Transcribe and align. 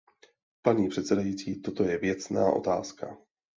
Paní 0.61 0.89
předsedající, 0.89 1.61
toto 1.61 1.83
je 1.83 1.97
věcná 1.97 2.51
otázka. 2.51 3.17